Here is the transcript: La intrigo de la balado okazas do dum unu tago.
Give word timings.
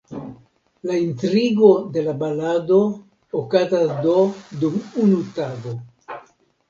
La 0.91 0.95
intrigo 1.01 1.67
de 1.97 2.03
la 2.07 2.15
balado 2.23 2.79
okazas 3.43 3.95
do 4.07 4.17
dum 4.65 4.81
unu 5.05 5.21
tago. 5.37 5.77